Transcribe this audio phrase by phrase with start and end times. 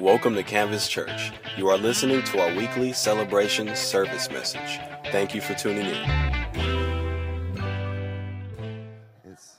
[0.00, 1.32] Welcome to Canvas Church.
[1.56, 4.78] You are listening to our weekly celebration service message.
[5.10, 6.10] Thank you for tuning in.
[9.24, 9.54] It's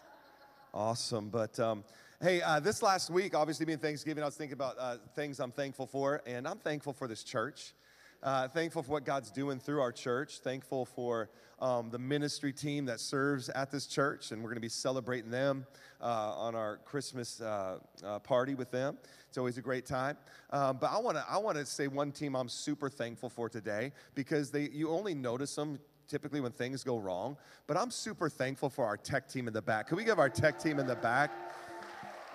[0.76, 1.30] awesome.
[1.30, 1.84] But um,
[2.22, 5.52] hey, uh, this last week, obviously being Thanksgiving, I was thinking about uh, things I'm
[5.52, 7.74] thankful for, and I'm thankful for this church.
[8.24, 10.40] Uh, thankful for what God's doing through our church.
[10.40, 11.30] Thankful for
[11.60, 15.30] um, the ministry team that serves at this church, and we're going to be celebrating
[15.30, 15.68] them
[16.02, 18.98] uh, on our Christmas uh, uh, party with them.
[19.30, 20.18] It's always a great time.
[20.50, 23.50] Um, but I want to I want to say one team I'm super thankful for
[23.50, 25.78] today because they you only notice them
[26.08, 27.38] typically when things go wrong.
[27.68, 29.90] But I'm super thankful for our tech team in the back.
[29.90, 31.32] Can we give our tech team in the back?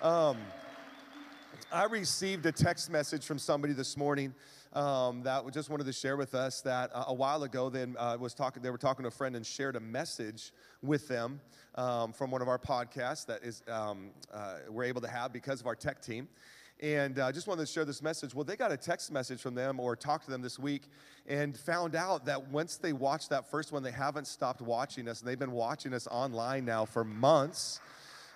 [0.01, 0.37] Um,
[1.73, 4.33] I received a text message from somebody this morning
[4.73, 8.17] um, that just wanted to share with us that uh, a while ago then uh,
[8.19, 10.51] was talking they were talking to a friend and shared a message
[10.81, 11.39] with them
[11.75, 15.61] um, from one of our podcasts that is um, uh, we're able to have because
[15.61, 16.27] of our tech team
[16.83, 18.35] and I uh, just wanted to share this message.
[18.35, 20.89] Well, they got a text message from them or talked to them this week
[21.27, 25.21] and found out that once they watched that first one, they haven't stopped watching us.
[25.21, 27.79] And they've been watching us online now for months.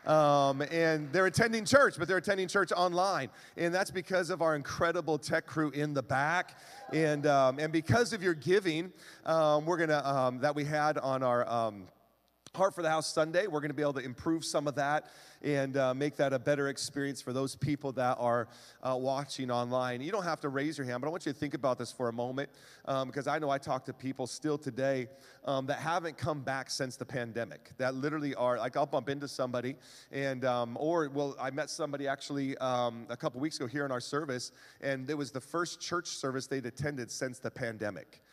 [0.08, 3.30] Um, and they're attending church, but they're attending church online.
[3.58, 6.58] And that's because of our incredible tech crew in the back.
[6.94, 8.94] And, um, and because of your giving,
[9.26, 11.84] um, we're going to, um, that we had on our um,
[12.58, 13.46] Heart for the House Sunday.
[13.46, 15.12] We're going to be able to improve some of that
[15.44, 18.48] and uh, make that a better experience for those people that are
[18.82, 20.02] uh, watching online.
[20.02, 21.92] You don't have to raise your hand, but I want you to think about this
[21.92, 22.50] for a moment
[22.86, 25.08] um, because I know I talk to people still today
[25.46, 27.74] um, that haven't come back since the pandemic.
[27.78, 29.76] That literally are like I'll bump into somebody
[30.12, 33.92] and um, or well I met somebody actually um, a couple weeks ago here in
[33.92, 38.24] our service and it was the first church service they'd attended since the pandemic.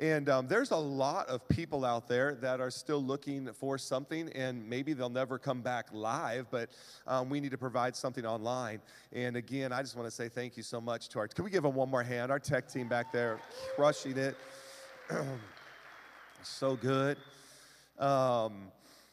[0.00, 4.30] And um, there's a lot of people out there that are still looking for something,
[4.30, 6.70] and maybe they'll never come back live, but
[7.06, 8.80] um, we need to provide something online.
[9.12, 11.28] And again, I just want to say thank you so much to our.
[11.28, 12.32] Can we give them one more hand?
[12.32, 13.38] Our tech team back there,
[13.76, 14.36] crushing it.
[16.42, 17.18] so good.
[17.98, 18.68] Um,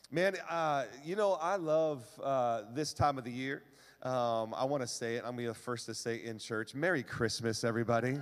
[0.10, 3.62] man, uh, you know, I love uh, this time of the year.
[4.04, 5.26] Um, I want to say it.
[5.26, 6.74] I'm going to be the first to say in church.
[6.74, 8.20] Merry Christmas, everybody.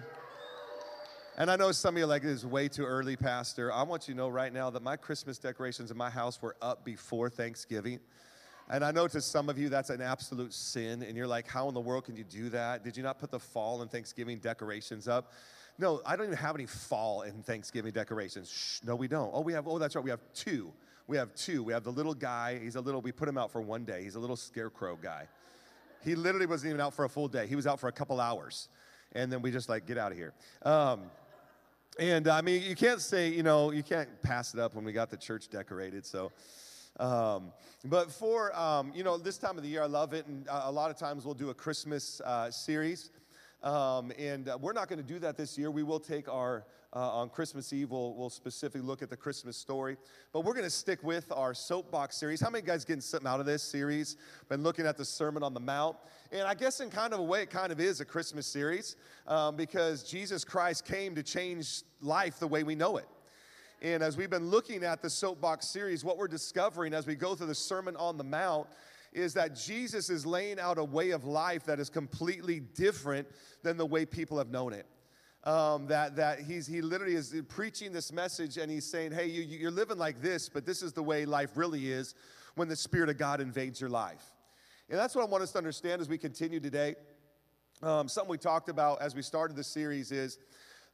[1.37, 3.69] And I know some of you are like, this is way too early, Pastor.
[3.69, 6.55] I want you to know right now that my Christmas decorations in my house were
[6.61, 7.99] up before Thanksgiving.
[8.69, 11.03] And I know to some of you that's an absolute sin.
[11.03, 12.85] And you're like, how in the world can you do that?
[12.85, 15.33] Did you not put the fall and Thanksgiving decorations up?
[15.77, 18.49] No, I don't even have any fall and Thanksgiving decorations.
[18.49, 19.29] Shh, no, we don't.
[19.33, 20.71] Oh, we have, oh, that's right, we have two.
[21.05, 21.63] We have two.
[21.63, 22.59] We have the little guy.
[22.63, 24.03] He's a little, we put him out for one day.
[24.03, 25.27] He's a little scarecrow guy.
[26.01, 27.45] He literally wasn't even out for a full day.
[27.45, 28.69] He was out for a couple hours.
[29.11, 30.33] And then we just like, get out of here.
[30.63, 31.01] Um,
[31.97, 34.91] and I mean, you can't say, you know, you can't pass it up when we
[34.91, 36.05] got the church decorated.
[36.05, 36.31] So,
[36.99, 37.53] um,
[37.85, 40.25] but for, um, you know, this time of the year, I love it.
[40.27, 43.11] And uh, a lot of times we'll do a Christmas uh, series.
[43.63, 45.71] Um, and uh, we're not going to do that this year.
[45.71, 49.57] We will take our, uh, on Christmas Eve, we'll, we'll, specifically look at the Christmas
[49.57, 49.97] story.
[50.31, 52.39] But we're going to stick with our soapbox series.
[52.39, 54.15] How many guys getting something out of this series?
[54.47, 55.97] Been looking at the Sermon on the Mount.
[56.31, 58.95] And I guess in kind of a way, it kind of is a Christmas series
[59.27, 63.07] um, because Jesus Christ came to change life the way we know it.
[63.81, 67.35] And as we've been looking at the soapbox series, what we're discovering as we go
[67.35, 68.67] through the Sermon on the Mount
[69.11, 73.27] is that Jesus is laying out a way of life that is completely different
[73.63, 74.85] than the way people have known it.
[75.45, 79.43] Um, that that he's, he literally is preaching this message and he's saying, hey, you,
[79.43, 82.15] you're living like this, but this is the way life really is
[82.55, 84.23] when the Spirit of God invades your life.
[84.89, 86.95] And that's what I want us to understand as we continue today.
[87.83, 90.39] Um, something we talked about as we started the series is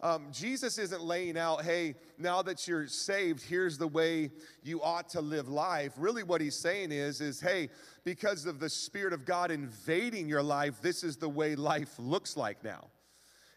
[0.01, 4.31] um, Jesus isn't laying out, hey, now that you're saved, here's the way
[4.63, 5.93] you ought to live life.
[5.95, 7.69] Really, what he's saying is, is hey,
[8.03, 12.35] because of the Spirit of God invading your life, this is the way life looks
[12.35, 12.87] like now.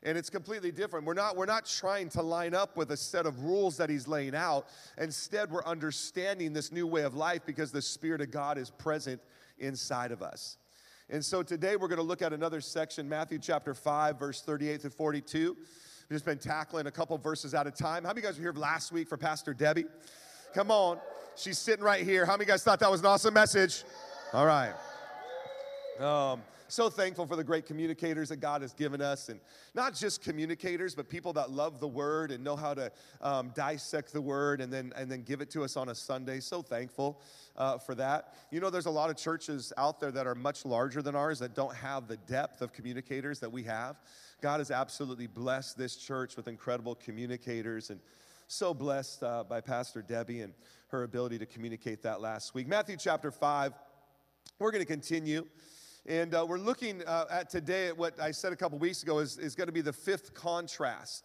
[0.04, 1.06] And it's completely different.
[1.06, 4.06] We're not, we're not trying to line up with a set of rules that he's
[4.06, 4.66] laying out.
[4.98, 9.20] Instead, we're understanding this new way of life because the Spirit of God is present
[9.58, 10.58] inside of us.
[11.08, 14.82] And so today we're going to look at another section, Matthew chapter 5, verse 38
[14.82, 15.56] to 42.
[15.56, 18.04] We've just been tackling a couple verses at a time.
[18.04, 19.84] How many guys were here last week for Pastor Debbie?
[20.54, 20.98] Come on.
[21.36, 22.26] She's sitting right here.
[22.26, 23.84] How many guys thought that was an awesome message?
[24.32, 24.72] All right.
[25.98, 26.42] Um,
[26.74, 29.40] so thankful for the great communicators that God has given us, and
[29.74, 32.90] not just communicators, but people that love the Word and know how to
[33.20, 36.40] um, dissect the Word and then and then give it to us on a Sunday.
[36.40, 37.20] So thankful
[37.56, 38.34] uh, for that.
[38.50, 41.38] You know, there's a lot of churches out there that are much larger than ours
[41.38, 43.96] that don't have the depth of communicators that we have.
[44.42, 48.00] God has absolutely blessed this church with incredible communicators and
[48.46, 50.52] so blessed uh, by Pastor Debbie and
[50.88, 52.68] her ability to communicate that last week.
[52.68, 53.72] Matthew chapter 5,
[54.58, 55.46] we're going to continue
[56.06, 59.20] And uh, we're looking uh, at today at what I said a couple weeks ago
[59.20, 61.24] is, is going to be the fifth contrast,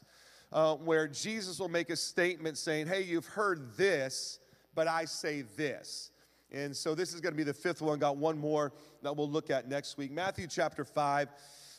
[0.53, 4.39] uh, where Jesus will make a statement saying, Hey, you've heard this,
[4.75, 6.11] but I say this.
[6.53, 7.99] And so this is going to be the fifth one.
[7.99, 8.71] Got one more
[9.03, 10.11] that we'll look at next week.
[10.11, 11.27] Matthew chapter 5,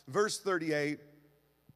[0.06, 0.98] verse 38.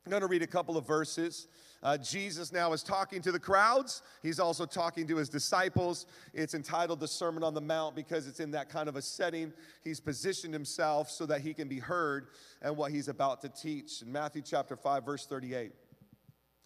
[0.05, 1.49] I'm going to read a couple of verses.
[1.84, 4.02] Uh, Jesus now is talking to the crowds.
[4.22, 6.06] He's also talking to his disciples.
[6.32, 9.52] It's entitled the Sermon on the Mount because it's in that kind of a setting.
[9.84, 12.28] He's positioned himself so that he can be heard
[12.62, 14.00] and what he's about to teach.
[14.00, 15.72] In Matthew chapter 5, verse 38,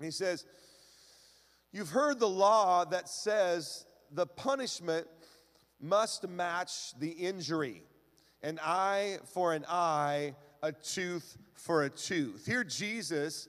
[0.00, 0.46] he says,
[1.72, 5.08] You've heard the law that says the punishment
[5.80, 7.82] must match the injury
[8.44, 10.32] an eye for an eye,
[10.62, 12.46] a tooth for a tooth.
[12.46, 13.48] Here, Jesus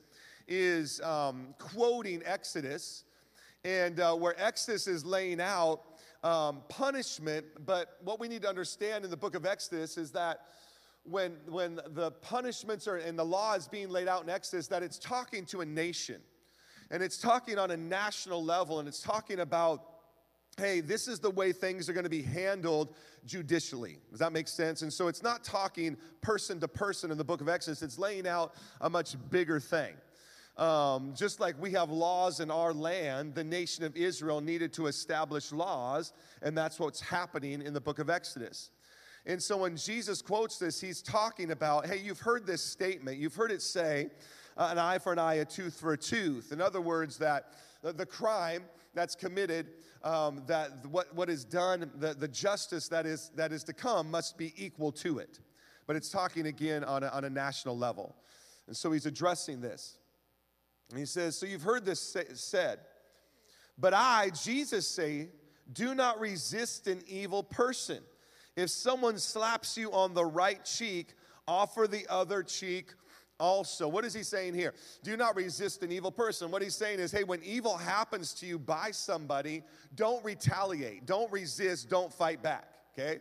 [0.50, 3.06] is um, quoting Exodus,
[3.64, 5.82] and uh, where Exodus is laying out
[6.24, 10.42] um, punishment, but what we need to understand in the book of Exodus is that
[11.04, 14.84] when, when the punishments are and the law is being laid out in Exodus, that
[14.84, 16.22] it's talking to a nation.
[16.92, 19.86] And it's talking on a national level, and it's talking about
[20.58, 22.94] hey, this is the way things are going to be handled
[23.26, 23.98] judicially.
[24.10, 24.82] Does that make sense?
[24.82, 28.28] And so it's not talking person to person in the book of Exodus, it's laying
[28.28, 29.94] out a much bigger thing.
[30.60, 34.88] Um, just like we have laws in our land, the nation of Israel needed to
[34.88, 36.12] establish laws,
[36.42, 38.70] and that's what's happening in the book of Exodus.
[39.26, 43.36] And so when Jesus quotes this, he's talking about hey, you've heard this statement, you've
[43.36, 44.10] heard it say,
[44.58, 46.52] uh, an eye for an eye, a tooth for a tooth.
[46.52, 48.64] In other words, that the, crime
[48.94, 49.68] that's committed,
[50.04, 54.12] um, that what, what is done, the, the justice that is, that is to come
[54.12, 55.40] must be equal to it.
[55.88, 58.18] But it's talking again on a, on a national level.
[58.68, 59.99] And so he's addressing this.
[60.90, 62.80] And he says, So you've heard this say, said,
[63.78, 65.30] but I, Jesus, say,
[65.72, 68.00] do not resist an evil person.
[68.56, 71.14] If someone slaps you on the right cheek,
[71.48, 72.94] offer the other cheek
[73.40, 73.88] also.
[73.88, 74.74] What is he saying here?
[75.04, 76.52] Do not resist an evil person.
[76.52, 79.64] What he's saying is, hey, when evil happens to you by somebody,
[79.96, 83.20] don't retaliate, don't resist, don't fight back, okay?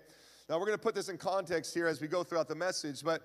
[0.48, 3.04] Now, we're going to put this in context here as we go throughout the message,
[3.04, 3.22] but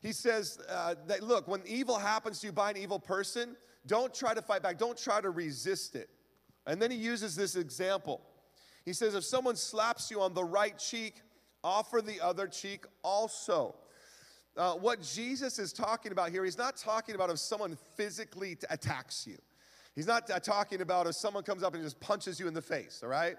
[0.00, 3.56] he says uh, that, look, when evil happens to you by an evil person,
[3.88, 4.78] don't try to fight back.
[4.78, 6.08] Don't try to resist it.
[6.66, 8.20] And then he uses this example.
[8.84, 11.22] He says, if someone slaps you on the right cheek,
[11.64, 13.74] offer the other cheek also.
[14.56, 18.66] Uh, what Jesus is talking about here, he's not talking about if someone physically t-
[18.70, 19.36] attacks you.
[19.94, 22.62] He's not uh, talking about if someone comes up and just punches you in the
[22.62, 23.36] face, all right?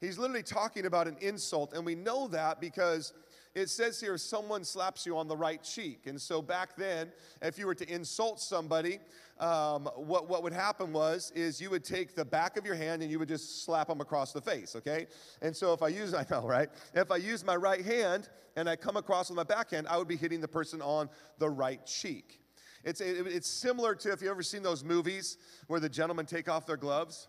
[0.00, 1.72] He's literally talking about an insult.
[1.72, 3.12] And we know that because
[3.58, 6.06] it says here someone slaps you on the right cheek.
[6.06, 7.10] And so back then,
[7.42, 9.00] if you were to insult somebody,
[9.40, 13.02] um, what, what would happen was is you would take the back of your hand
[13.02, 15.06] and you would just slap them across the face, okay?
[15.42, 16.68] And so if I use, I know, right?
[16.94, 20.08] If I use my right hand and I come across with my backhand, I would
[20.08, 21.08] be hitting the person on
[21.38, 22.40] the right cheek.
[22.84, 26.48] It's, it, it's similar to if you've ever seen those movies where the gentlemen take
[26.48, 27.26] off their gloves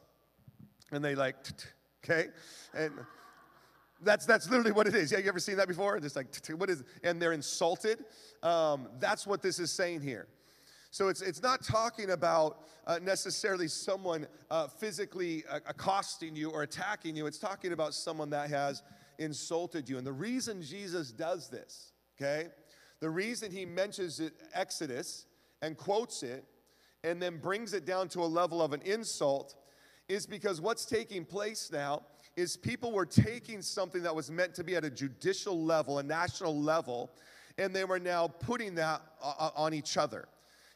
[0.91, 1.35] and they like,
[2.05, 2.27] okay?
[2.75, 2.93] And
[4.01, 5.11] that's, that's literally what it is.
[5.11, 5.99] Yeah, you ever seen that before?
[5.99, 8.05] Just like, what is, and they're insulted.
[8.43, 10.27] Um, that's what this is saying here.
[10.91, 16.63] So it's, it's not talking about uh, necessarily someone uh, physically uh, accosting you or
[16.63, 17.27] attacking you.
[17.27, 18.81] It's talking about someone that has
[19.19, 19.97] insulted you.
[19.97, 22.47] And the reason Jesus does this, okay,
[23.01, 25.25] the reason he mentions it, Exodus
[25.61, 26.43] and quotes it
[27.03, 29.55] and then brings it down to a level of an insult
[30.07, 32.01] is because what's taking place now
[32.39, 36.03] is people were taking something that was meant to be at a judicial level, a
[36.03, 37.11] national level,
[37.57, 40.27] and they were now putting that uh, uh, on each other.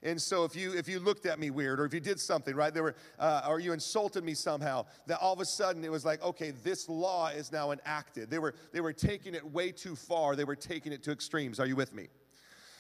[0.06, 2.54] And so if you if you looked at me weird or if you did something
[2.54, 5.92] right, there were uh, or you insulted me somehow, that all of a sudden it
[5.92, 8.30] was like, okay, this law is now enacted.
[8.30, 10.36] They were they were taking it way too far.
[10.36, 11.58] They were taking it to extremes.
[11.62, 12.10] Are you with me?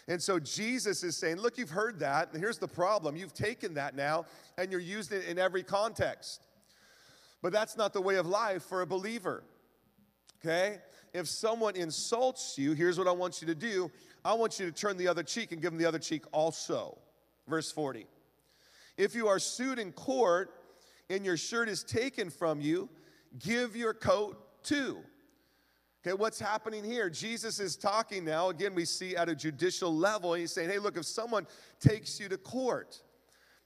[0.10, 2.34] And so Jesus is saying, look, you've heard that.
[2.34, 3.16] And here's the problem.
[3.16, 4.26] You've taken that now
[4.58, 6.42] and you're using it in every context.
[7.44, 9.44] But that's not the way of life for a believer.
[10.44, 10.80] Okay?
[11.14, 13.92] If someone insults you, here's what I want you to do
[14.26, 16.98] I want you to turn the other cheek and give them the other cheek also.
[17.48, 18.08] Verse 40.
[18.98, 20.52] If you are sued in court
[21.10, 22.90] and your shirt is taken from you,
[23.38, 25.00] give your coat too.
[26.06, 27.10] Okay, what's happening here?
[27.10, 28.50] Jesus is talking now.
[28.50, 31.46] Again, we see at a judicial level, he's saying, hey, look, if someone
[31.82, 33.02] takes you to court.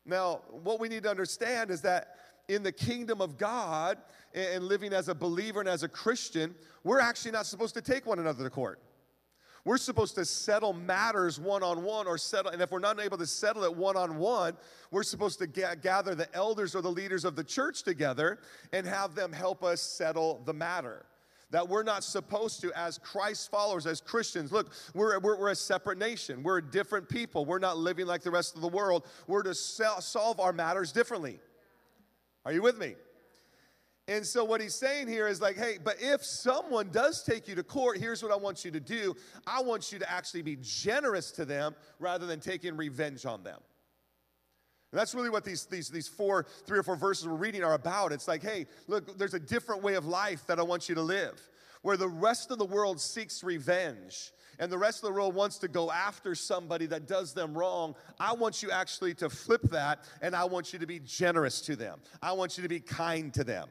[0.07, 2.15] Now, what we need to understand is that
[2.47, 3.97] in the kingdom of God
[4.33, 8.05] and living as a believer and as a Christian, we're actually not supposed to take
[8.05, 8.79] one another to court.
[9.65, 13.17] We're supposed to settle matters one on one or settle, and if we're not able
[13.17, 14.55] to settle it one on one,
[14.91, 18.39] we're supposed to ga- gather the elders or the leaders of the church together
[18.71, 21.05] and have them help us settle the matter.
[21.49, 25.55] that we're not supposed to, as Christ followers, as Christians, look, we're, we're, we're, a
[25.55, 26.43] separate nation.
[26.43, 27.45] We're different people.
[27.45, 29.05] We're not living like the rest of the world.
[29.27, 31.39] We're to solve our matters differently.
[32.47, 32.95] Are you with me?
[34.07, 37.55] And so, what he's saying here is like, hey, but if someone does take you
[37.55, 40.57] to court, here's what I want you to do I want you to actually be
[40.61, 43.59] generous to them rather than taking revenge on them.
[44.93, 47.73] And that's really what these, these, these four, three or four verses we're reading are
[47.73, 48.13] about.
[48.13, 51.01] It's like, hey, look, there's a different way of life that I want you to
[51.01, 51.37] live,
[51.81, 55.57] where the rest of the world seeks revenge and the rest of the world wants
[55.59, 57.95] to go after somebody that does them wrong.
[58.19, 61.75] I want you actually to flip that, and I want you to be generous to
[61.75, 61.99] them.
[62.21, 63.67] I want you to be kind to them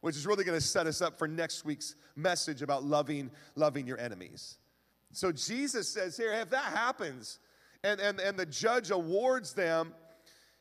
[0.00, 3.86] which is really going to set us up for next week's message about loving loving
[3.86, 4.58] your enemies.
[5.12, 7.38] So Jesus says here, if that happens,
[7.82, 9.94] and, and, and the judge awards them,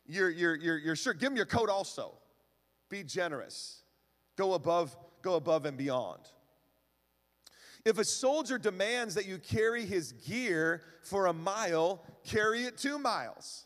[0.06, 2.14] you're, you're, you're, sure, give them your coat also.
[2.90, 3.82] Be generous.
[4.38, 6.22] Go above, go above and beyond.
[7.88, 13.00] If a soldier demands that you carry his gear for a mile, carry it two
[13.00, 13.66] miles.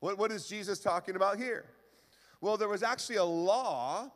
[0.00, 1.64] What, what is Jesus talking about here?
[2.42, 4.10] Well, there was actually a law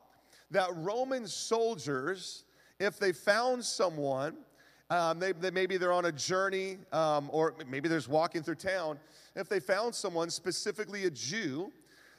[0.50, 2.44] that Roman soldiers,
[2.78, 4.36] if they found someone,
[4.90, 8.56] um, they, they, maybe they're on a journey um, or maybe they're just walking through
[8.56, 8.98] town,
[9.36, 11.72] if they found someone, specifically a Jew,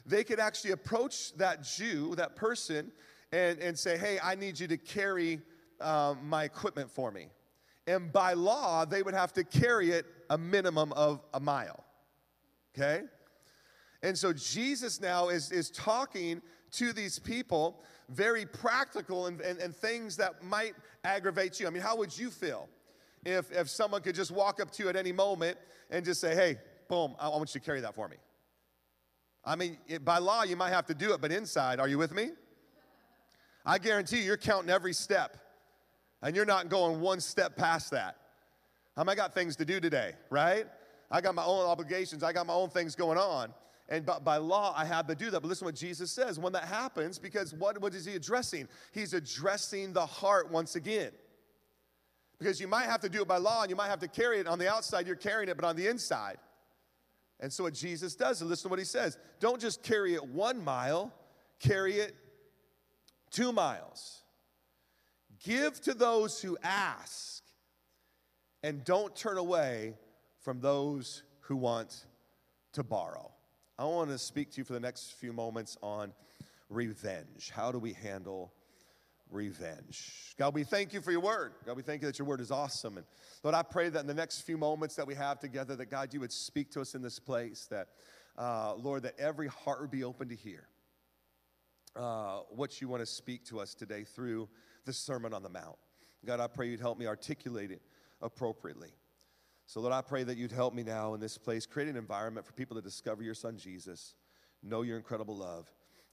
[0.07, 2.91] they could actually approach that Jew, that person,
[3.31, 5.39] and, and say, Hey, I need you to carry
[5.81, 7.27] um, my equipment for me.
[7.87, 11.83] And by law, they would have to carry it a minimum of a mile.
[12.75, 13.03] Okay?
[14.01, 16.41] And so Jesus now is, is talking
[16.71, 21.67] to these people very practical and, and, and things that might aggravate you.
[21.67, 22.67] I mean, how would you feel
[23.23, 25.57] if, if someone could just walk up to you at any moment
[25.89, 28.17] and just say, hey, boom, I want you to carry that for me?
[29.43, 31.97] I mean, it, by law, you might have to do it, but inside, are you
[31.97, 32.31] with me?
[33.65, 35.37] I guarantee you, you're counting every step,
[36.25, 38.17] and you're not going one step past that.
[38.97, 40.65] Um, I got things to do today, right?
[41.11, 43.53] I got my own obligations, I got my own things going on.
[43.87, 45.41] And by, by law, I have to do that.
[45.41, 48.67] But listen what Jesus says when that happens, because what, what is he addressing?
[48.91, 51.11] He's addressing the heart once again.
[52.39, 54.39] Because you might have to do it by law and you might have to carry
[54.39, 56.37] it on the outside, you're carrying it, but on the inside.
[57.39, 60.25] And so what Jesus does, and listen to what he says don't just carry it
[60.25, 61.13] one mile,
[61.59, 62.15] carry it
[63.29, 64.24] two miles.
[65.45, 67.43] Give to those who ask,
[68.63, 69.93] and don't turn away
[70.41, 72.07] from those who want
[72.73, 73.31] to borrow.
[73.77, 76.13] I want to speak to you for the next few moments on
[76.69, 77.51] revenge.
[77.53, 78.53] How do we handle
[79.29, 80.33] revenge?
[80.39, 81.53] God, we thank you for your word.
[81.63, 82.97] God, we thank you that your word is awesome.
[82.97, 83.05] And
[83.43, 86.11] Lord, I pray that in the next few moments that we have together, that God,
[86.11, 87.89] you would speak to us in this place, that,
[88.35, 90.69] uh, Lord, that every heart would be open to hear
[91.95, 94.49] uh, what you want to speak to us today through
[94.85, 95.77] the Sermon on the Mount.
[96.25, 97.81] God, I pray you'd help me articulate it
[98.21, 98.93] appropriately.
[99.67, 102.45] So, Lord, I pray that you'd help me now in this place, create an environment
[102.45, 104.13] for people to discover your son Jesus,
[104.61, 105.67] know your incredible love,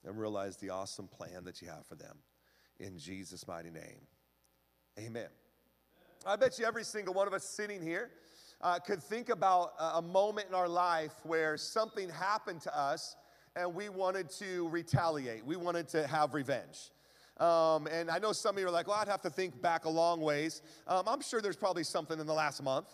[0.05, 2.17] and realize the awesome plan that you have for them.
[2.79, 4.07] In Jesus' mighty name,
[4.99, 5.27] amen.
[6.25, 8.09] I bet you every single one of us sitting here
[8.61, 13.15] uh, could think about a, a moment in our life where something happened to us
[13.55, 16.89] and we wanted to retaliate, we wanted to have revenge.
[17.37, 19.85] Um, and I know some of you are like, well, I'd have to think back
[19.85, 20.61] a long ways.
[20.87, 22.87] Um, I'm sure there's probably something in the last month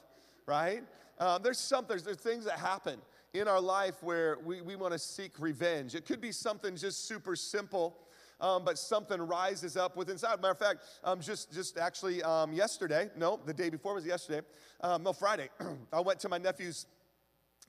[0.49, 0.83] right?
[1.19, 2.99] Um, there's some, there's, there's things that happen
[3.33, 5.93] in our life where we, we want to seek revenge.
[5.93, 7.95] It could be something just super simple.
[8.41, 10.41] Um, but something rises up within inside.
[10.41, 14.47] Matter of fact, um, just just actually um, yesterday, no, the day before was yesterday,
[14.79, 15.49] um, no, Friday,
[15.91, 16.85] I went to my nephew's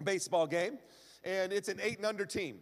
[0.04, 0.78] baseball game,
[1.24, 2.60] and it's an eight and under team.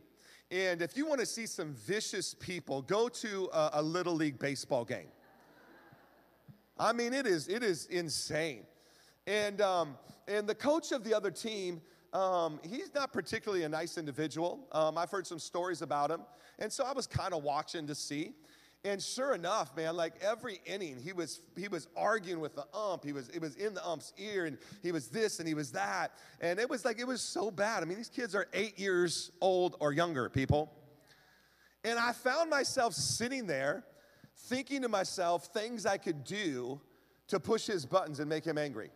[0.51, 4.39] And if you want to see some vicious people, go to a, a little league
[4.39, 5.09] baseball game.
[6.79, 8.65] I mean, it is it is insane.
[9.27, 11.83] And, um, and the coach of the other team,
[12.15, 14.67] um, he's not particularly a nice individual.
[14.73, 16.23] Um, I've heard some stories about him.
[16.59, 18.33] And so I was kind of watching to see.
[18.85, 23.05] And sure enough, man, like every inning, he was he was arguing with the ump.
[23.05, 25.73] He was it was in the ump's ear, and he was this and he was
[25.73, 27.83] that, and it was like it was so bad.
[27.83, 30.73] I mean, these kids are eight years old or younger, people.
[31.85, 33.85] And I found myself sitting there,
[34.37, 36.81] thinking to myself things I could do
[37.29, 38.91] to push his buttons and make him angry.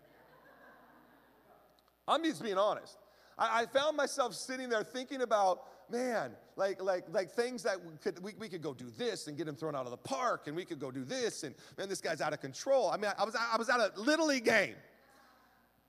[2.06, 2.98] I'm just being honest.
[3.38, 7.96] I, I found myself sitting there thinking about, man, like like like things that we
[8.02, 10.46] could we, we could go do this and get him thrown out of the park,
[10.46, 12.90] and we could go do this, and man, this guy's out of control.
[12.90, 14.74] I mean, I was I was at a little league game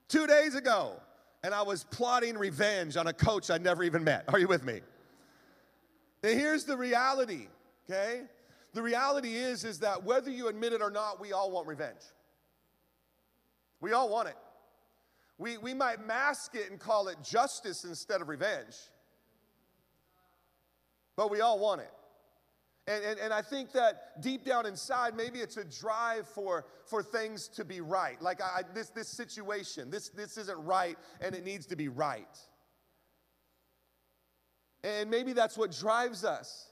[0.07, 0.93] two days ago,
[1.43, 4.25] and I was plotting revenge on a coach I never even met.
[4.29, 4.81] Are you with me?
[6.23, 7.47] And here's the reality,
[7.89, 8.21] okay?
[8.73, 12.01] the reality is, is that whether you admit it or not, we all want revenge.
[13.79, 14.37] We all want it.
[15.37, 18.75] We, we might mask it and call it justice instead of revenge,
[21.15, 21.91] but we all want it.
[22.85, 27.01] And, and, and I think that deep down inside, maybe it's a drive for, for
[27.01, 28.21] things to be right.
[28.21, 32.37] Like I, this, this situation, this, this isn't right and it needs to be right.
[34.83, 36.67] And maybe that's what drives us.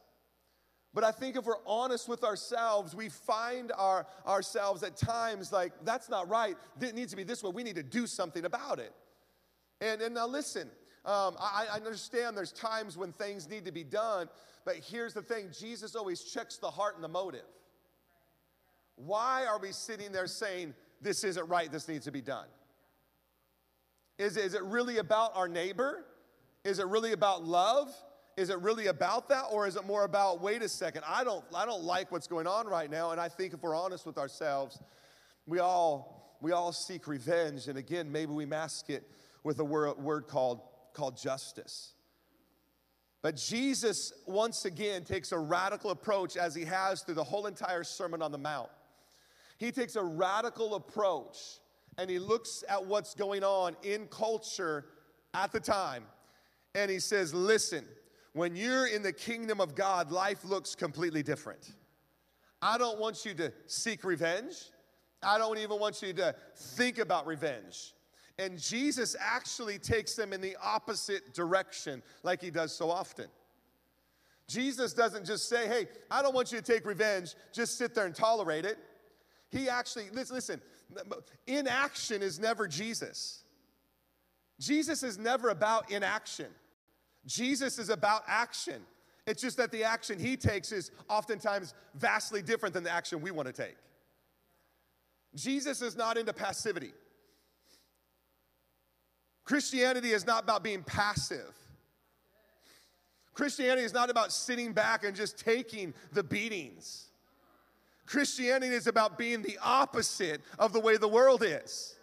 [0.93, 5.71] But I think if we're honest with ourselves, we find our, ourselves at times like,
[5.85, 6.57] that's not right.
[6.81, 7.51] It needs to be this way.
[7.53, 8.91] We need to do something about it.
[9.79, 10.69] And, and now listen,
[11.03, 14.29] um, I, I understand there's times when things need to be done,
[14.65, 17.41] but here's the thing Jesus always checks the heart and the motive.
[18.95, 22.45] Why are we sitting there saying, this isn't right, this needs to be done?
[24.19, 26.05] Is, is it really about our neighbor?
[26.63, 27.91] Is it really about love?
[28.37, 31.43] Is it really about that or is it more about wait a second, I don't
[31.53, 34.17] I don't like what's going on right now and I think if we're honest with
[34.17, 34.79] ourselves,
[35.45, 39.03] we all we all seek revenge and again maybe we mask it
[39.43, 40.61] with a word, word called
[40.93, 41.93] called justice.
[43.21, 47.83] But Jesus once again takes a radical approach as he has through the whole entire
[47.83, 48.69] Sermon on the Mount.
[49.57, 51.59] He takes a radical approach
[51.97, 54.85] and he looks at what's going on in culture
[55.33, 56.03] at the time
[56.73, 57.85] and he says, Listen,
[58.33, 61.73] when you're in the kingdom of God, life looks completely different.
[62.61, 64.55] I don't want you to seek revenge.
[65.23, 67.93] I don't even want you to think about revenge.
[68.41, 73.27] And Jesus actually takes them in the opposite direction, like he does so often.
[74.47, 78.07] Jesus doesn't just say, Hey, I don't want you to take revenge, just sit there
[78.07, 78.79] and tolerate it.
[79.51, 80.59] He actually, listen,
[81.45, 83.43] inaction is never Jesus.
[84.59, 86.47] Jesus is never about inaction.
[87.27, 88.81] Jesus is about action.
[89.27, 93.29] It's just that the action he takes is oftentimes vastly different than the action we
[93.29, 93.75] want to take.
[95.35, 96.93] Jesus is not into passivity.
[99.51, 101.53] Christianity is not about being passive.
[103.33, 107.07] Christianity is not about sitting back and just taking the beatings.
[108.05, 111.97] Christianity is about being the opposite of the way the world is.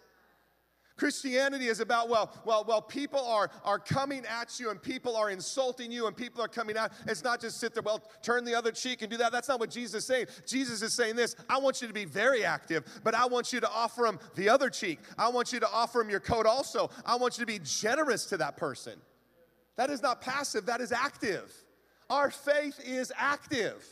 [0.99, 5.29] Christianity is about, well, well, well, people are, are coming at you and people are
[5.29, 6.91] insulting you and people are coming out.
[7.07, 9.31] It's not just sit there, well, turn the other cheek and do that.
[9.31, 10.27] That's not what Jesus is saying.
[10.45, 13.61] Jesus is saying this I want you to be very active, but I want you
[13.61, 14.99] to offer them the other cheek.
[15.17, 16.89] I want you to offer them your coat also.
[17.05, 18.99] I want you to be generous to that person.
[19.77, 21.53] That is not passive, that is active.
[22.09, 23.85] Our faith is active.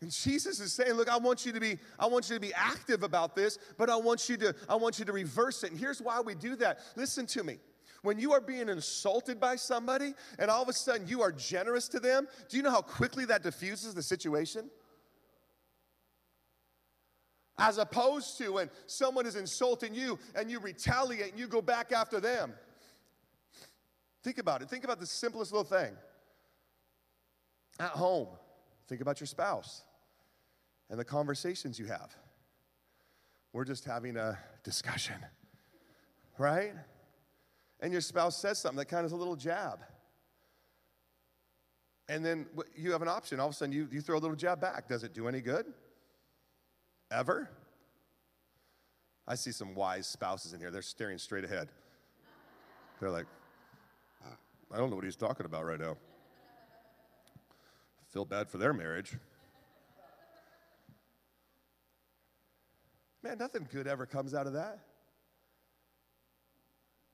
[0.00, 2.54] And Jesus is saying, look, I want you to be, I want you to be
[2.54, 5.72] active about this, but I want you to, I want you to reverse it.
[5.72, 6.80] And here's why we do that.
[6.96, 7.58] Listen to me.
[8.02, 11.86] When you are being insulted by somebody and all of a sudden you are generous
[11.88, 14.70] to them, do you know how quickly that diffuses the situation?
[17.58, 21.92] As opposed to when someone is insulting you and you retaliate and you go back
[21.92, 22.54] after them.
[24.24, 24.70] Think about it.
[24.70, 25.92] Think about the simplest little thing.
[27.78, 28.28] At home,
[28.88, 29.82] think about your spouse
[30.90, 32.14] and the conversations you have.
[33.52, 35.16] We're just having a discussion,
[36.38, 36.72] right?
[37.80, 39.80] And your spouse says something that kind of is a little jab.
[42.08, 43.38] And then you have an option.
[43.40, 44.88] All of a sudden, you, you throw a little jab back.
[44.88, 45.64] Does it do any good?
[47.10, 47.48] Ever?
[49.26, 50.72] I see some wise spouses in here.
[50.72, 51.68] They're staring straight ahead.
[52.98, 53.26] They're like,
[54.72, 55.96] I don't know what he's talking about right now.
[58.08, 59.16] Feel bad for their marriage.
[63.22, 64.78] Man, nothing good ever comes out of that.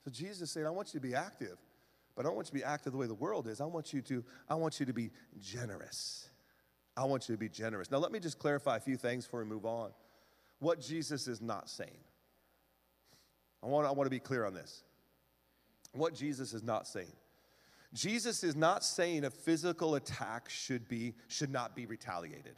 [0.05, 1.59] So Jesus is saying, I want you to be active,
[2.15, 3.61] but I don't want you to be active the way the world is.
[3.61, 6.29] I want you to, I want you to be generous.
[6.97, 7.91] I want you to be generous.
[7.91, 9.91] Now, let me just clarify a few things before we move on.
[10.61, 11.99] What Jesus is not saying.
[13.63, 14.85] I want, I want to be clear on this.
[15.93, 17.13] What Jesus is not saying.
[17.93, 22.57] Jesus is not saying a physical attack should be should not be retaliated.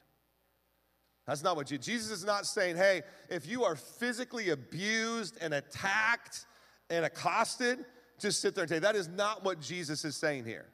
[1.29, 6.47] That's not what Jesus, is not saying, hey, if you are physically abused and attacked
[6.89, 7.85] and accosted,
[8.19, 8.81] just sit there and take.
[8.81, 10.65] That is not what Jesus is saying here.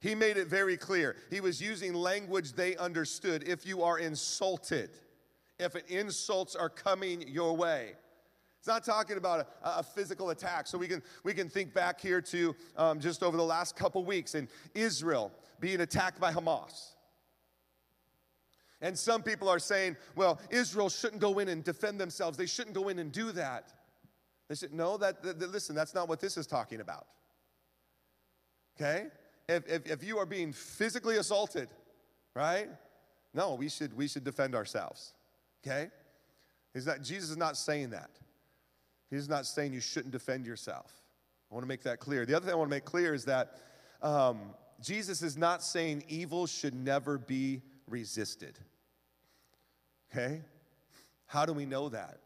[0.00, 1.14] He made it very clear.
[1.30, 3.46] He was using language they understood.
[3.46, 4.90] If you are insulted,
[5.60, 7.92] if insults are coming your way,
[8.58, 10.66] it's not talking about a, a, physical attack.
[10.66, 14.04] So we can we can think back here to um, just over the last couple
[14.04, 15.30] weeks in Israel
[15.60, 16.93] being attacked by Hamas.
[18.84, 22.38] And some people are saying, well, Israel shouldn't go in and defend themselves.
[22.38, 23.72] They shouldn't go in and do that.
[24.48, 27.06] They said, no, that, that, that listen, that's not what this is talking about.
[28.80, 29.08] Okay?
[29.48, 31.68] if, if, if you are being physically assaulted,
[32.34, 32.68] right?
[33.32, 35.12] No, we should, we should defend ourselves,
[35.64, 35.90] okay?
[36.74, 38.10] Jesus is not saying that.
[39.10, 40.92] He's not saying you shouldn't defend yourself.
[41.50, 42.26] I want to make that clear.
[42.26, 43.58] The other thing I want to make clear is that
[44.02, 44.40] um,
[44.80, 48.58] Jesus is not saying evil should never be resisted.
[50.14, 50.42] Okay?
[51.26, 52.18] How do we know that?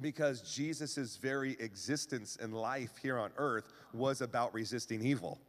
[0.00, 5.40] Because Jesus' very existence and life here on earth was about resisting evil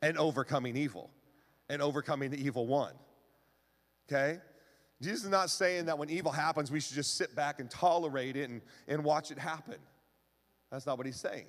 [0.00, 1.10] and overcoming evil
[1.68, 2.94] and overcoming the evil one.
[4.08, 4.38] Okay?
[5.02, 8.36] Jesus is not saying that when evil happens, we should just sit back and tolerate
[8.36, 9.76] it and, and watch it happen.
[10.70, 11.46] That's not what he's saying.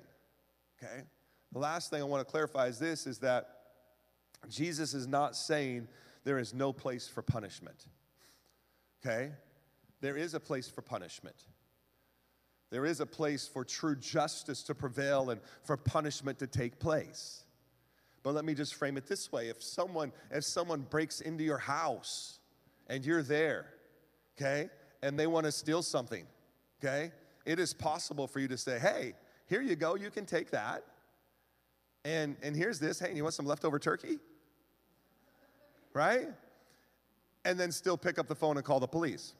[0.82, 1.04] Okay?
[1.52, 3.48] The last thing I want to clarify is this is that
[4.48, 5.88] Jesus is not saying
[6.24, 7.86] there is no place for punishment.
[9.04, 9.32] Okay?
[10.00, 11.36] There is a place for punishment.
[12.70, 17.44] There is a place for true justice to prevail and for punishment to take place.
[18.22, 19.48] But let me just frame it this way.
[19.48, 22.40] If someone if someone breaks into your house
[22.88, 23.66] and you're there,
[24.36, 24.68] okay?
[25.02, 26.26] And they want to steal something,
[26.82, 27.12] okay?
[27.44, 29.14] It is possible for you to say, "Hey,
[29.46, 29.94] here you go.
[29.94, 30.82] You can take that."
[32.04, 32.98] And and here's this.
[32.98, 34.18] Hey, you want some leftover turkey?
[35.92, 36.28] Right?
[37.46, 39.32] And then still pick up the phone and call the police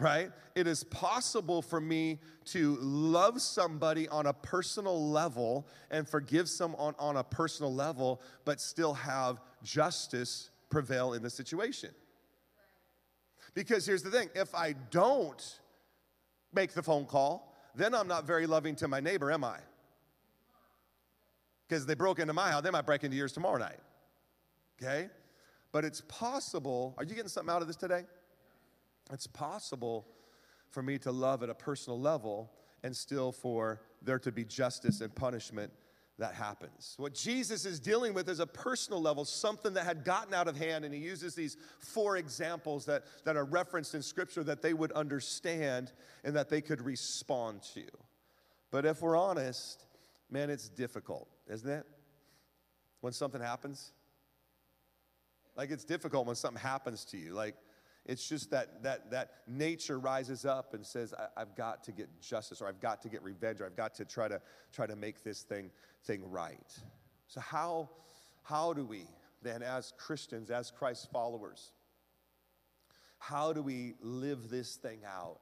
[0.00, 0.30] right?
[0.54, 6.94] It is possible for me to love somebody on a personal level and forgive someone
[6.98, 11.90] on a personal level, but still have justice prevail in the situation.
[13.54, 15.60] Because here's the thing if I don't
[16.52, 19.58] make the phone call, then I'm not very loving to my neighbor, am I?
[21.68, 23.78] Because they broke into my house, they might break into yours tomorrow night.
[24.82, 25.08] Okay?
[25.72, 26.94] But it's possible.
[26.98, 28.04] Are you getting something out of this today?
[29.12, 30.06] It's possible
[30.68, 32.50] for me to love at a personal level
[32.82, 35.72] and still for there to be justice and punishment
[36.18, 36.94] that happens.
[36.98, 40.56] What Jesus is dealing with is a personal level, something that had gotten out of
[40.56, 44.74] hand, and he uses these four examples that, that are referenced in Scripture that they
[44.74, 47.84] would understand and that they could respond to.
[48.70, 49.86] But if we're honest,
[50.30, 51.86] man, it's difficult, isn't it?
[53.00, 53.92] When something happens?
[55.60, 57.34] Like, it's difficult when something happens to you.
[57.34, 57.54] Like,
[58.06, 62.08] it's just that, that, that nature rises up and says, I, have got to get
[62.18, 64.40] justice, or I've got to get revenge, or I've got to try to,
[64.72, 65.70] try to make this thing,
[66.04, 66.66] thing right.
[67.26, 67.90] So, how,
[68.42, 69.04] how do we
[69.42, 71.72] then, as Christians, as Christ followers,
[73.18, 75.40] how do we live this thing out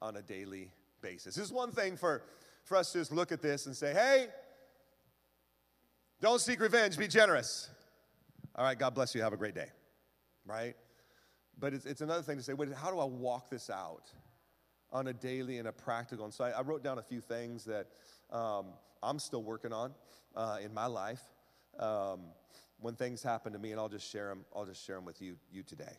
[0.00, 1.34] on a daily basis?
[1.34, 2.22] This is one thing for,
[2.62, 4.28] for us to just look at this and say, hey,
[6.20, 7.68] don't seek revenge, be generous.
[8.58, 9.68] All right, God bless you, have a great day,
[10.46, 10.74] right?
[11.58, 14.10] But it's, it's another thing to say, wait, how do I walk this out
[14.90, 16.24] on a daily and a practical?
[16.24, 17.88] And so I, I wrote down a few things that
[18.30, 18.68] um,
[19.02, 19.92] I'm still working on
[20.34, 21.20] uh, in my life
[21.78, 22.20] um,
[22.80, 24.46] when things happen to me, and I'll just share them.
[24.54, 25.98] I'll just share them with you, you today.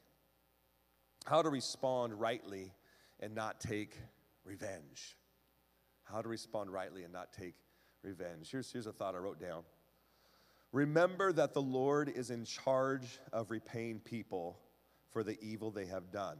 [1.28, 2.72] How to respond rightly
[3.20, 3.96] and not take
[4.44, 5.16] revenge.
[6.06, 7.54] How to respond rightly and not take
[8.02, 8.50] revenge.
[8.50, 9.62] Here's, here's a thought I wrote down.
[10.72, 14.60] Remember that the Lord is in charge of repaying people
[15.12, 16.38] for the evil they have done.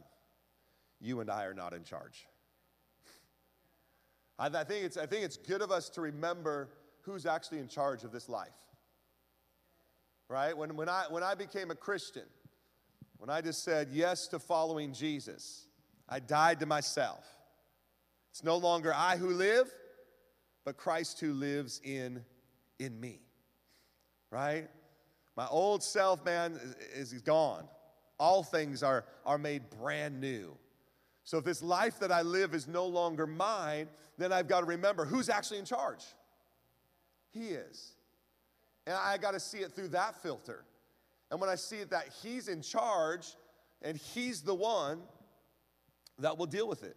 [1.00, 2.26] You and I are not in charge.
[4.38, 6.68] I, think it's, I think it's good of us to remember
[7.02, 8.48] who's actually in charge of this life.
[10.28, 10.56] Right?
[10.56, 12.26] When, when, I, when I became a Christian,
[13.16, 15.66] when I just said yes to following Jesus,
[16.08, 17.24] I died to myself.
[18.30, 19.68] It's no longer I who live,
[20.64, 22.24] but Christ who lives in,
[22.78, 23.22] in me.
[24.30, 24.68] Right?
[25.36, 26.58] My old self, man,
[26.94, 27.68] is, is gone
[28.18, 30.56] all things are, are made brand new.
[31.24, 34.66] So if this life that I live is no longer mine, then I've got to
[34.66, 36.04] remember who's actually in charge.
[37.30, 37.92] He is.
[38.86, 40.64] And I got to see it through that filter.
[41.30, 43.36] And when I see it that He's in charge
[43.82, 45.00] and He's the one
[46.18, 46.96] that will deal with it.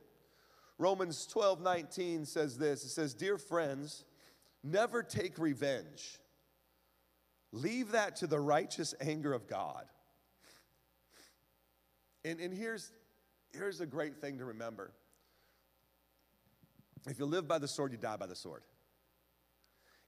[0.78, 4.06] Romans 12 19 says this it says, Dear friends,
[4.64, 6.21] never take revenge.
[7.52, 9.86] Leave that to the righteous anger of God.
[12.24, 12.92] And, and here's,
[13.54, 14.92] here's a great thing to remember
[17.08, 18.62] if you live by the sword, you die by the sword.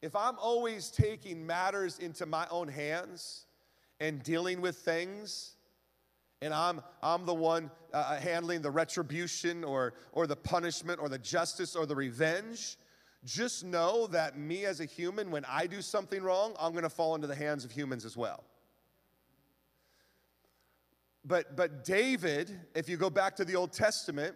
[0.04, 3.46] If I'm always taking matters into my own hands
[4.00, 5.56] and dealing with things,
[6.42, 11.10] and I'm, I'm the one uh, uh handling the retribution or, or the punishment or
[11.10, 12.78] the justice or the revenge,
[13.26, 17.16] just know that me as a human, when I do something wrong, I'm gonna fall
[17.16, 18.44] into the hands of humans as well.
[21.26, 24.36] But, but David, if you go back to the Old Testament,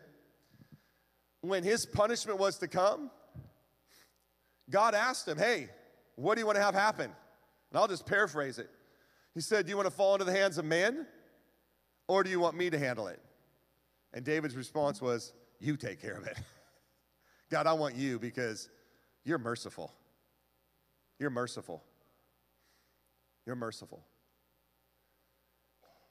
[1.41, 3.11] when his punishment was to come,
[4.69, 5.69] God asked him, Hey,
[6.15, 7.11] what do you want to have happen?
[7.71, 8.69] And I'll just paraphrase it.
[9.33, 11.05] He said, Do you want to fall into the hands of men
[12.07, 13.19] or do you want me to handle it?
[14.13, 16.37] And David's response was, You take care of it.
[17.49, 18.69] God, I want you because
[19.27, 19.93] you're merciful.
[21.19, 21.83] You're merciful.
[23.45, 24.05] You're merciful.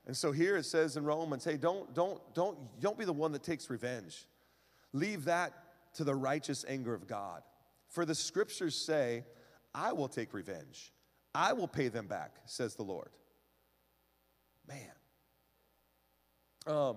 [0.06, 3.32] And so here it says in Romans, hey, don't, don't, don't, don't be the one
[3.32, 4.26] that takes revenge.
[4.92, 5.54] Leave that
[5.94, 7.40] to the righteous anger of God.
[7.88, 9.24] For the scriptures say,
[9.74, 10.92] I will take revenge.
[11.34, 13.10] I will pay them back, says the Lord.
[14.68, 14.92] Man.
[16.66, 16.96] Um,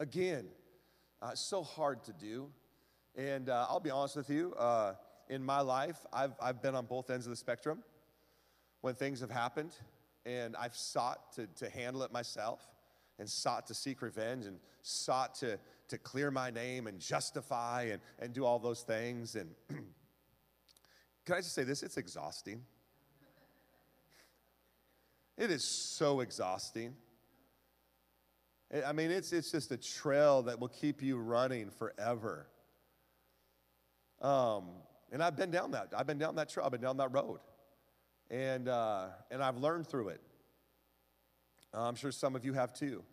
[0.00, 0.46] again,
[1.20, 2.48] uh, so hard to do.
[3.14, 4.94] And uh, I'll be honest with you, uh,
[5.28, 7.82] in my life, I've, I've been on both ends of the spectrum
[8.80, 9.74] when things have happened,
[10.26, 12.60] and I've sought to, to handle it myself
[13.18, 15.58] and sought to seek revenge and sought to,
[15.88, 19.36] to clear my name and justify and, and do all those things.
[19.36, 21.82] And can I just say this?
[21.82, 22.62] It's exhausting.
[25.36, 26.94] It is so exhausting.
[28.84, 32.48] I mean, it's, it's just a trail that will keep you running forever.
[34.20, 34.70] Um,
[35.14, 35.92] and I've been down that.
[35.96, 36.66] I've been down that trail.
[36.66, 37.38] I've been down that road.
[38.32, 40.20] And, uh, and I've learned through it.
[41.72, 43.04] I'm sure some of you have too.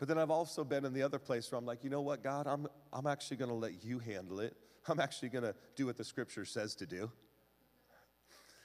[0.00, 2.24] But then I've also been in the other place where I'm like, you know what,
[2.24, 4.56] God, I'm, I'm actually going to let you handle it.
[4.88, 7.10] I'm actually going to do what the scripture says to do.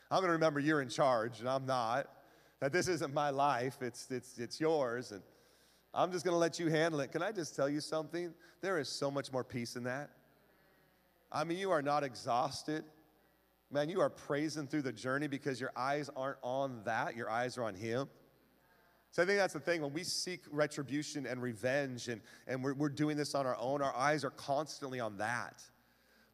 [0.10, 2.08] I'm going to remember you're in charge and I'm not.
[2.62, 5.12] That this isn't my life, it's, it's, it's yours.
[5.12, 5.22] And
[5.94, 7.12] I'm just going to let you handle it.
[7.12, 8.34] Can I just tell you something?
[8.60, 10.10] There is so much more peace in that.
[11.32, 12.84] I mean, you are not exhausted.
[13.72, 17.58] Man, you are praising through the journey because your eyes aren't on that, your eyes
[17.58, 18.10] are on Him.
[19.12, 19.82] So I think that's the thing.
[19.82, 23.82] When we seek retribution and revenge and, and we're, we're doing this on our own,
[23.82, 25.62] our eyes are constantly on that.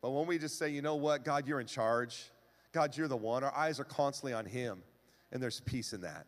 [0.01, 2.31] But when we just say, you know what, God, you're in charge,
[2.71, 4.83] God, you're the one, our eyes are constantly on Him.
[5.31, 6.25] And there's peace in that.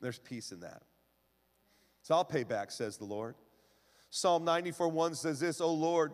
[0.00, 0.82] There's peace in that.
[2.02, 3.34] So I'll pay back, says the Lord.
[4.10, 6.12] Psalm 94 1 says this, O Lord,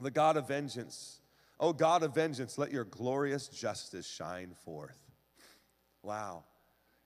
[0.00, 1.20] the God of vengeance.
[1.58, 4.98] O God of vengeance, let your glorious justice shine forth.
[6.02, 6.44] Wow.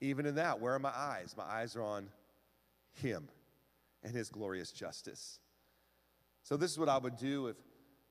[0.00, 1.34] Even in that, where are my eyes?
[1.36, 2.08] My eyes are on
[2.94, 3.28] Him
[4.02, 5.38] and His glorious justice.
[6.42, 7.56] So, this is what I would do if,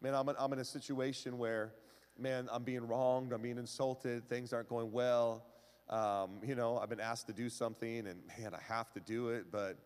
[0.01, 1.73] man, I'm I'm in a situation where,
[2.17, 5.45] man, I'm being wronged, I'm being insulted, things aren't going well.
[5.89, 9.29] Um, you know, I've been asked to do something and, man, I have to do
[9.29, 9.77] it, but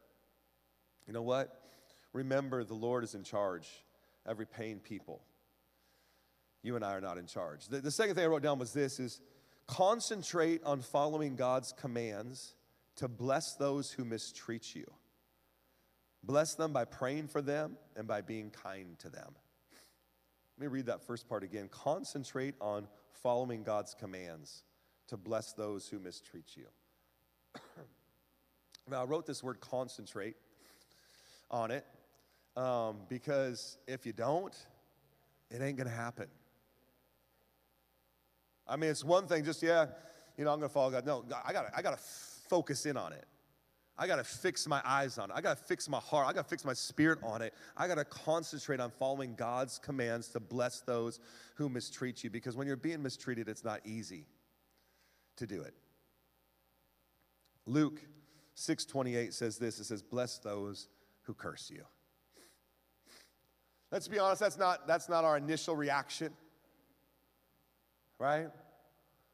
[1.08, 1.62] you know what?
[2.12, 3.70] Remember, the Lord is in charge
[4.26, 5.22] of repaying people.
[6.62, 7.68] You and I are not in charge.
[7.68, 9.20] The, the second thing I wrote down was this is
[9.68, 12.56] concentrate on following God's commands
[12.96, 14.86] to bless those who mistreat you.
[16.24, 19.36] Bless them by praying for them and by being kind to them.
[20.58, 21.68] Let me read that first part again.
[21.70, 24.64] Concentrate on following God's commands
[25.08, 26.66] to bless those who mistreat you.
[28.90, 30.36] now, I wrote this word concentrate
[31.52, 31.86] on it
[32.56, 34.56] um, because if you don't,
[35.50, 36.28] it ain't going to happen.
[38.68, 39.88] I mean, it's one thing just, yeah,
[40.38, 41.06] you know, I'm going to follow God.
[41.06, 42.00] No, I got I gotta
[42.48, 43.26] focus in on it.
[43.98, 45.34] I got to fix my eyes on it.
[45.36, 46.28] I got to fix my heart.
[46.28, 47.54] I got to fix my spirit on it.
[47.78, 51.20] I got to concentrate on following God's commands to bless those
[51.56, 54.26] who mistreat you because when you're being mistreated, it's not easy
[55.38, 55.76] to do it.
[57.66, 58.02] Luke
[58.56, 59.80] 6:28 says this.
[59.80, 60.90] It says, "Bless those
[61.24, 61.86] who curse you."
[63.94, 66.34] Let's be honest, that's not, that's not our initial reaction,
[68.18, 68.48] right?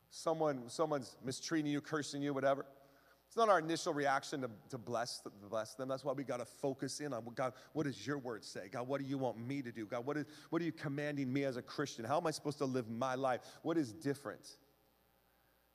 [0.09, 2.65] Someone, someone's mistreating you, cursing you, whatever.
[3.25, 5.87] It's not our initial reaction to, to bless, bless them.
[5.87, 8.67] That's why we got to focus in on God, what does your word say?
[8.69, 9.85] God, what do you want me to do?
[9.85, 12.03] God, what, is, what are you commanding me as a Christian?
[12.03, 13.39] How am I supposed to live my life?
[13.61, 14.57] What is different?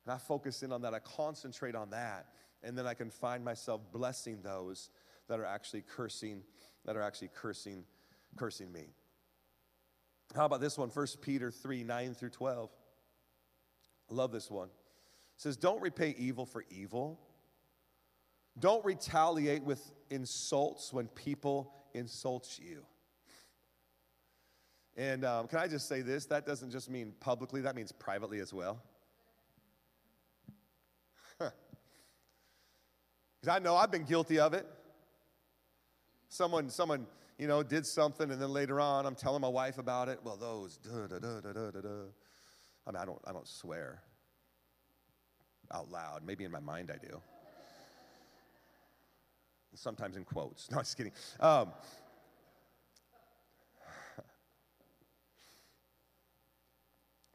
[0.05, 0.93] And I focus in on that.
[0.93, 2.27] I concentrate on that.
[2.61, 4.91] And then I can find myself blessing those
[5.27, 6.43] that are actually cursing,
[6.85, 7.83] that are actually cursing
[8.37, 8.87] cursing me.
[10.35, 10.89] How about this one?
[10.89, 12.69] 1 Peter 3 9 through 12.
[14.09, 14.67] I love this one.
[14.67, 17.19] It says, Don't repay evil for evil.
[18.57, 22.85] Don't retaliate with insults when people insult you.
[24.97, 26.25] And um, can I just say this?
[26.27, 28.81] That doesn't just mean publicly, that means privately as well.
[31.37, 31.53] Because
[33.49, 34.65] I know I've been guilty of it.
[36.29, 40.09] Someone, someone you know, did something, and then later on, I'm telling my wife about
[40.09, 40.19] it.
[40.23, 40.79] Well, those.
[42.87, 44.01] I mean, I don't, I don't swear
[45.73, 46.21] out loud.
[46.25, 47.21] Maybe in my mind I do.
[49.73, 50.69] Sometimes in quotes.
[50.71, 51.11] No, I'm just kidding.
[51.39, 51.73] Um,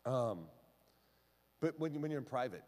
[0.12, 0.38] um,
[1.60, 2.62] but when, when you're in private,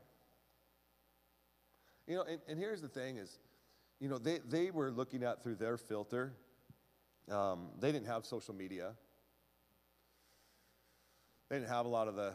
[2.07, 3.39] You know, and, and here's the thing is,
[4.01, 6.35] you know, they, they were looking at through their filter.
[7.31, 8.93] Um, they didn't have social media.
[11.49, 12.33] They didn't have a lot of the,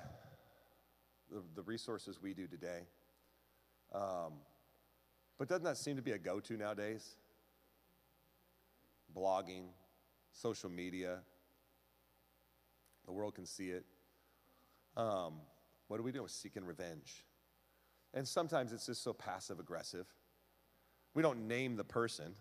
[1.31, 2.81] the, the resources we do today.
[3.93, 4.33] Um,
[5.37, 7.15] but doesn't that seem to be a go to nowadays?
[9.15, 9.69] Blogging,
[10.31, 11.19] social media,
[13.05, 13.85] the world can see it.
[14.95, 15.35] Um,
[15.87, 16.21] what do we do?
[16.21, 17.23] We're seeking revenge.
[18.13, 20.07] And sometimes it's just so passive aggressive.
[21.13, 22.35] We don't name the person,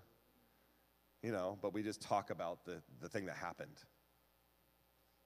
[1.22, 3.78] you know, but we just talk about the, the thing that happened.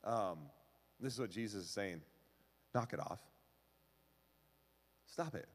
[0.05, 0.39] Um,
[0.99, 2.03] this is what Jesus is saying
[2.75, 3.21] knock it off.
[5.07, 5.49] Stop it.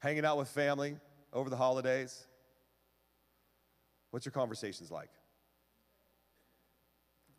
[0.00, 0.96] Hanging out with family
[1.32, 2.26] over the holidays.
[4.10, 5.10] What's your conversations like?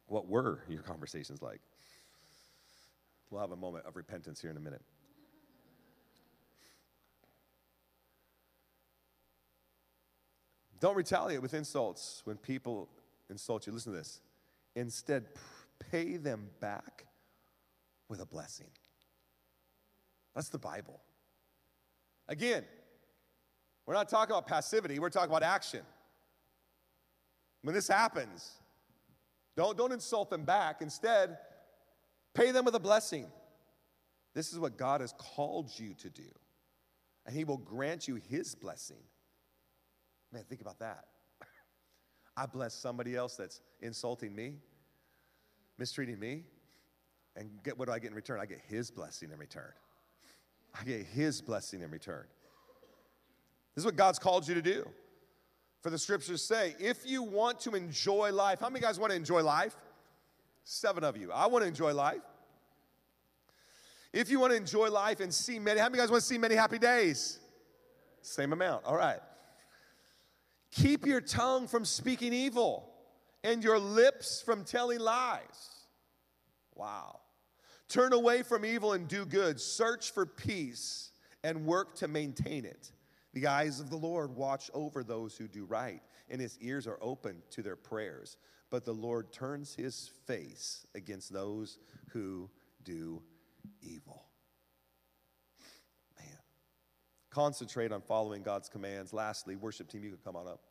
[0.07, 1.59] What were your conversations like?
[3.29, 4.81] We'll have a moment of repentance here in a minute.
[10.83, 12.89] Don't retaliate with insults when people
[13.29, 13.71] insult you.
[13.71, 14.19] Listen to this.
[14.75, 15.27] Instead,
[15.79, 17.05] pay them back
[18.09, 18.67] with a blessing.
[20.35, 20.99] That's the Bible.
[22.27, 22.65] Again,
[23.85, 25.83] we're not talking about passivity, we're talking about action.
[27.61, 28.51] When this happens,
[29.55, 30.81] don't, don't insult them back.
[30.81, 31.37] Instead,
[32.33, 33.27] pay them with a blessing.
[34.35, 36.29] This is what God has called you to do,
[37.25, 38.99] and He will grant you His blessing.
[40.33, 41.05] Man, think about that.
[42.37, 44.55] I bless somebody else that's insulting me,
[45.77, 46.43] mistreating me,
[47.35, 48.39] and get what do I get in return?
[48.39, 49.71] I get His blessing in return.
[50.79, 52.25] I get His blessing in return.
[53.75, 54.87] This is what God's called you to do.
[55.81, 59.17] For the scriptures say, if you want to enjoy life, how many guys want to
[59.17, 59.75] enjoy life?
[60.63, 61.31] Seven of you.
[61.31, 62.21] I want to enjoy life.
[64.13, 66.37] If you want to enjoy life and see many, how many guys want to see
[66.37, 67.39] many happy days?
[68.21, 68.85] Same amount.
[68.85, 69.19] All right.
[70.73, 72.89] Keep your tongue from speaking evil
[73.43, 75.85] and your lips from telling lies.
[76.73, 77.19] Wow.
[77.89, 79.61] Turn away from evil and do good.
[79.61, 81.11] Search for peace
[81.43, 82.91] and work to maintain it.
[83.33, 86.97] The eyes of the Lord watch over those who do right, and his ears are
[87.01, 88.37] open to their prayers.
[88.71, 91.77] But the Lord turns his face against those
[92.09, 92.49] who
[92.83, 93.21] do
[93.81, 94.25] evil.
[96.17, 96.37] Man.
[97.33, 99.11] Concentrate on following God's commands.
[99.11, 100.61] Lastly, worship team, you can come on up.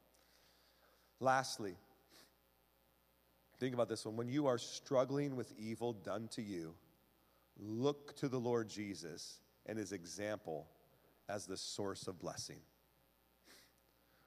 [1.18, 1.75] Lastly,
[3.59, 4.16] think about this one.
[4.16, 6.75] When you are struggling with evil done to you,
[7.59, 10.68] look to the Lord Jesus and his example
[11.29, 12.61] as the source of blessing.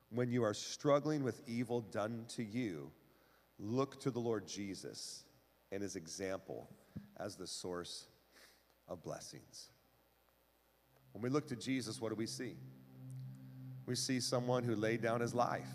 [0.09, 2.91] When you are struggling with evil done to you,
[3.59, 5.23] look to the Lord Jesus
[5.71, 6.69] and his example
[7.15, 8.07] as the source
[8.89, 9.69] of blessings.
[11.15, 12.57] When we look to Jesus, what do we see?
[13.85, 15.69] We see someone who laid down his life.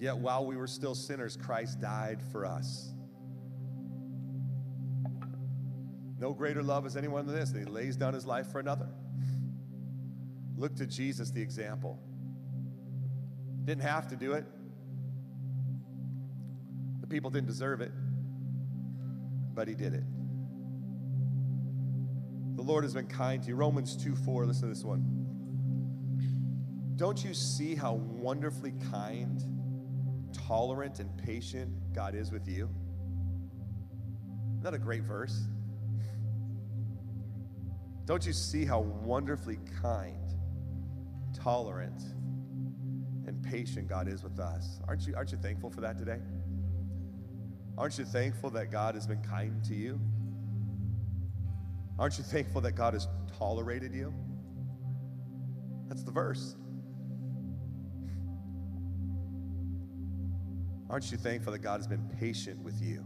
[0.00, 2.90] Yet while we were still sinners, Christ died for us.
[6.18, 8.88] No greater love is anyone than this, that he lays down his life for another.
[10.56, 12.00] Look to Jesus, the example.
[13.64, 14.44] Didn't have to do it.
[17.00, 17.92] The people didn't deserve it,
[19.54, 20.02] but he did it.
[22.58, 23.54] The Lord has been kind to you.
[23.54, 25.04] Romans 2 4, listen to this one.
[26.96, 29.40] Don't you see how wonderfully kind,
[30.32, 32.68] tolerant, and patient God is with you?
[34.48, 35.46] Isn't that a great verse?
[38.06, 40.34] Don't you see how wonderfully kind,
[41.32, 42.02] tolerant,
[43.28, 44.80] and patient God is with us.
[44.88, 46.18] Aren't you, aren't you thankful for that today?
[47.76, 50.00] Aren't you thankful that God has been kind to you?
[51.98, 53.08] Aren't you thankful that God has
[53.38, 54.14] tolerated you?
[55.88, 56.54] That's the verse.
[60.90, 63.04] Aren't you thankful that God has been patient with you?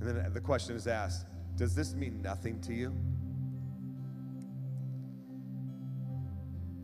[0.00, 1.26] And then the question is asked
[1.56, 2.94] Does this mean nothing to you?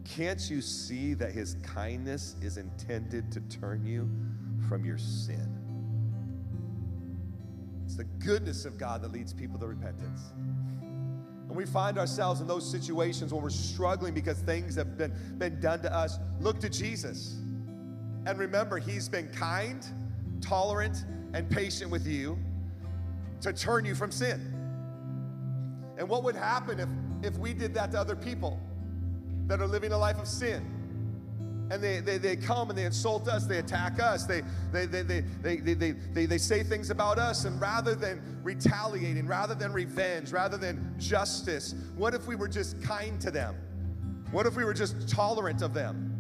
[0.05, 4.11] Can't you see that his kindness is intended to turn you
[4.69, 5.58] from your sin?
[7.99, 10.33] The goodness of God that leads people to repentance.
[10.81, 15.61] And we find ourselves in those situations when we're struggling because things have been, been
[15.61, 16.19] done to us.
[16.41, 17.37] Look to Jesus.
[18.25, 19.87] And remember, He's been kind,
[20.41, 22.39] tolerant, and patient with you
[23.43, 24.41] to turn you from sin.
[25.99, 26.89] And what would happen if,
[27.23, 28.59] if we did that to other people?
[29.49, 30.63] that are living a life of sin.
[31.71, 34.43] And they, they, they come and they insult us, they attack us, they,
[34.73, 38.23] they, they, they, they, they, they, they, they say things about us, and rather than
[38.43, 43.55] retaliating, rather than revenge, rather than justice, what if we were just kind to them?
[44.31, 46.15] What if we were just tolerant of them?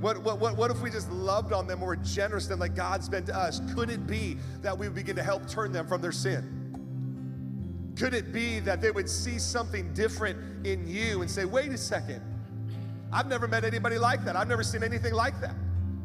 [0.00, 2.58] What, what, what, what if we just loved on them or were generous to them
[2.58, 3.60] like God's been to us?
[3.74, 7.94] Could it be that we would begin to help turn them from their sin?
[7.96, 11.78] Could it be that they would see something different in you and say, wait a
[11.78, 12.20] second,
[13.14, 14.34] I've never met anybody like that.
[14.34, 15.54] I've never seen anything like that.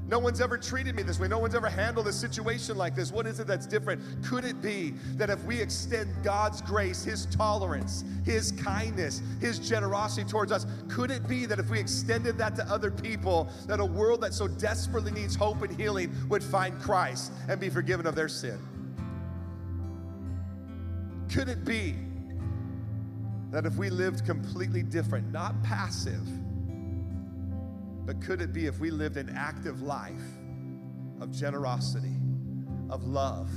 [0.08, 1.28] No one's ever treated me this way.
[1.28, 3.12] No one's ever handled a situation like this.
[3.12, 4.02] What is it that's different?
[4.24, 10.28] Could it be that if we extend God's grace, His tolerance, His kindness, His generosity
[10.28, 13.86] towards us, could it be that if we extended that to other people, that a
[13.86, 18.16] world that so desperately needs hope and healing would find Christ and be forgiven of
[18.16, 18.60] their sin?
[21.32, 21.96] Could it be
[23.52, 26.22] that if we lived completely different, not passive,
[28.10, 30.24] but could it be if we lived an active life
[31.22, 32.16] of generosity,
[32.90, 33.52] of love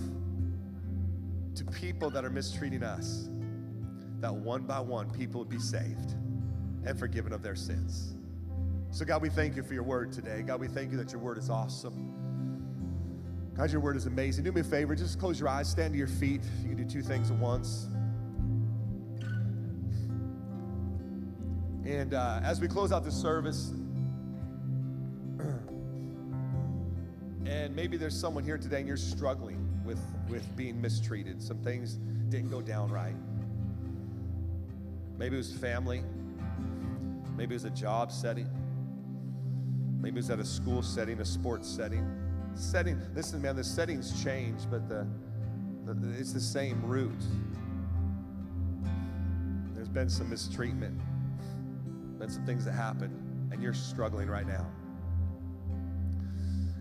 [1.54, 3.30] to people that are mistreating us,
[4.20, 6.16] that one by one people would be saved
[6.84, 8.14] and forgiven of their sins?
[8.90, 10.42] So, God, we thank you for your word today.
[10.42, 12.12] God, we thank you that your word is awesome.
[13.56, 14.44] God, your word is amazing.
[14.44, 16.42] Do me a favor, just close your eyes, stand to your feet.
[16.60, 17.86] You can do two things at once.
[21.86, 23.72] And uh, as we close out this service,
[27.72, 29.98] and maybe there's someone here today and you're struggling with,
[30.28, 31.42] with being mistreated.
[31.42, 31.94] Some things
[32.28, 33.14] didn't go down right.
[35.16, 36.02] Maybe it was family.
[37.34, 38.46] Maybe it was a job setting.
[40.02, 42.06] Maybe it was at a school setting, a sports setting.
[42.54, 45.06] Setting, listen, man, the settings change, but the,
[45.86, 47.22] the it's the same root.
[49.74, 51.00] There's been some mistreatment,
[52.18, 53.16] been some things that happened,
[53.50, 54.66] and you're struggling right now.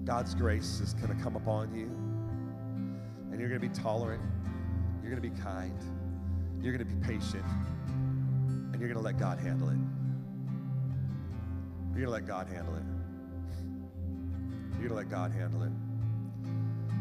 [0.05, 1.85] God's grace is going to come upon you,
[3.31, 4.21] and you're going to be tolerant,
[5.01, 5.77] you're going to be kind,
[6.61, 7.45] you're going to be patient,
[8.73, 9.77] and you're going to let God handle it.
[11.93, 12.83] You're going to let God handle it.
[14.79, 15.71] You're going to let God handle it.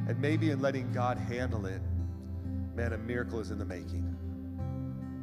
[0.09, 1.81] And maybe in letting God handle it,
[2.75, 4.17] man, a miracle is in the making.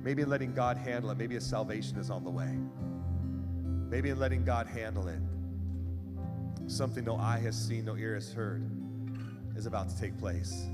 [0.03, 2.57] Maybe in letting God handle it, maybe a salvation is on the way.
[3.89, 5.19] Maybe in letting God handle it,
[6.67, 8.69] something no eye has seen, no ear has heard
[9.55, 10.67] is about to take place.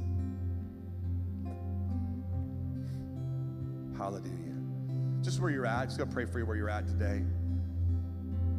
[3.98, 4.32] Hallelujah.
[5.22, 7.24] Just where you're at, just gonna pray for you where you're at today.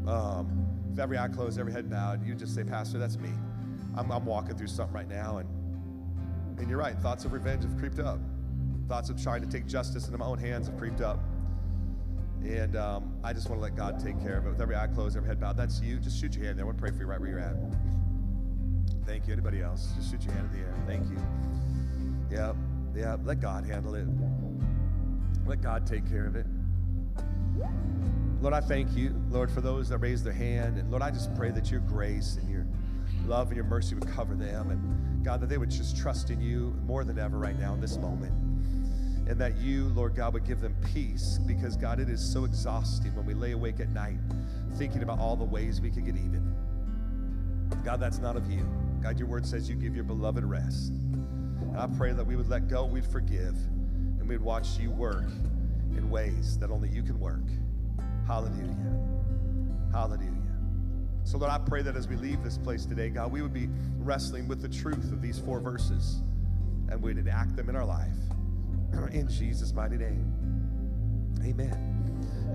[0.07, 3.31] Um, with every eye closed, every head bowed, you just say, Pastor, that's me.
[3.97, 5.49] I'm, I'm walking through something right now, and
[6.59, 6.97] and you're right.
[6.99, 8.21] Thoughts of revenge have creeped up.
[8.89, 11.19] Thoughts of trying to take justice into my own hands have creeped up.
[12.45, 14.51] And um, I just want to let God take care of it.
[14.51, 15.57] With every eye closed, every head bowed.
[15.57, 15.99] That's you.
[15.99, 16.65] Just shoot your hand there.
[16.65, 17.57] I want to pray for you right where you're at.
[19.07, 19.33] Thank you.
[19.33, 19.93] Anybody else?
[19.97, 20.75] Just shoot your hand in the air.
[20.87, 21.17] Thank you.
[22.31, 22.57] Yep.
[22.95, 23.21] Yep.
[23.25, 24.07] Let God handle it.
[25.47, 26.47] Let God take care of it.
[28.43, 30.77] Lord, I thank you, Lord, for those that raised their hand.
[30.77, 32.67] And Lord, I just pray that your grace and your
[33.27, 34.71] love and your mercy would cover them.
[34.71, 37.81] And God, that they would just trust in you more than ever right now in
[37.81, 38.44] this moment
[39.27, 43.15] and that you, Lord God, would give them peace because, God, it is so exhausting
[43.17, 44.19] when we lay awake at night
[44.77, 46.55] thinking about all the ways we could get even.
[47.85, 48.69] God, that's not of you.
[49.03, 50.91] God, your word says you give your beloved rest.
[50.91, 53.57] And I pray that we would let go, we'd forgive,
[54.19, 55.29] and we'd watch you work
[55.97, 57.45] in ways that only you can work.
[58.27, 58.75] Hallelujah.
[59.93, 60.31] Hallelujah.
[61.25, 63.69] So, Lord, I pray that as we leave this place today, God, we would be
[63.99, 66.21] wrestling with the truth of these four verses
[66.91, 68.13] and we'd enact them in our life.
[69.13, 70.33] In Jesus' mighty name.
[71.45, 71.95] Amen.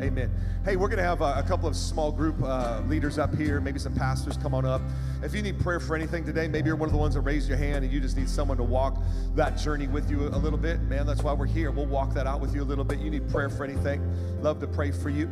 [0.01, 0.31] Amen.
[0.63, 3.59] Hey, we're going to have a, a, couple of small group uh, leaders up here,
[3.59, 4.81] maybe some pastors come on up.
[5.21, 7.49] If you need prayer for anything today, maybe you're one of the ones that raised
[7.49, 8.97] your hand and you just need someone to walk
[9.35, 10.79] that journey with you a little bit.
[10.83, 11.69] Man, that's why we're here.
[11.71, 12.99] We'll walk that out with you a little bit.
[12.99, 14.01] You need prayer for anything,
[14.41, 15.27] love to pray for you.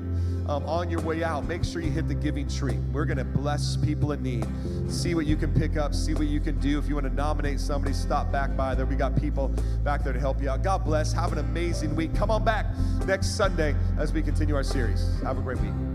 [0.50, 2.80] Um, on your way out, make sure you hit the giving tree.
[2.94, 4.48] We're going to bless people in need.
[4.90, 6.80] See what you can pick up, see what you can do.
[6.80, 8.86] If you want to nominate somebody, stop back by there.
[8.86, 9.50] We got people
[9.84, 10.64] back there to help you out.
[10.64, 11.12] God bless.
[11.12, 12.16] Have an amazing week.
[12.16, 12.66] Come on back
[13.06, 15.20] next Sunday as we continue our series.
[15.22, 15.87] Have a great week.